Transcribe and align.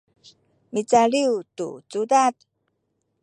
micaliw 0.73 1.31
tu 1.55 1.67
cudad 1.91 2.35